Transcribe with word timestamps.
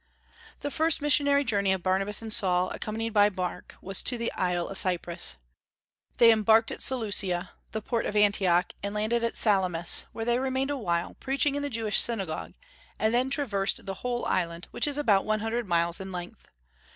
The 0.61 0.71
first 0.71 0.99
missionary 0.99 1.43
journey 1.43 1.71
of 1.73 1.83
Barnabas 1.83 2.23
and 2.23 2.33
Saul, 2.33 2.71
accompanied 2.71 3.11
by 3.11 3.29
Mark, 3.29 3.75
was 3.83 4.01
to 4.01 4.17
the 4.17 4.31
isle 4.33 4.67
of 4.67 4.79
Cyprus. 4.79 5.35
They 6.17 6.31
embarked 6.31 6.71
at 6.71 6.81
Seleucia, 6.81 7.51
the 7.71 7.83
port 7.83 8.07
of 8.07 8.15
Antioch, 8.15 8.73
and 8.81 8.95
landed 8.95 9.23
at 9.23 9.35
Salamis, 9.35 10.05
where 10.11 10.25
they 10.25 10.39
remained 10.39 10.71
awhile, 10.71 11.13
preaching 11.19 11.53
in 11.53 11.61
the 11.61 11.69
Jewish 11.69 11.99
synagogue, 11.99 12.55
and 12.97 13.13
then 13.13 13.29
traversed 13.29 13.85
the 13.85 13.93
whole 14.01 14.25
island, 14.25 14.67
which 14.71 14.87
is 14.87 14.97
about 14.97 15.23
one 15.23 15.41
hundred 15.41 15.67
miles 15.67 15.99
in 15.99 16.11
length. 16.11 16.47